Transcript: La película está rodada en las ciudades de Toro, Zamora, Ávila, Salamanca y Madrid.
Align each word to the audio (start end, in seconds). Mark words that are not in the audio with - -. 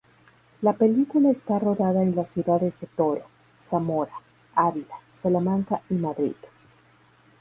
La 0.63 0.73
película 0.73 1.29
está 1.29 1.59
rodada 1.59 2.01
en 2.01 2.15
las 2.15 2.29
ciudades 2.29 2.79
de 2.81 2.87
Toro, 2.87 3.21
Zamora, 3.61 4.13
Ávila, 4.55 4.95
Salamanca 5.11 5.83
y 5.91 5.93
Madrid. 5.93 6.33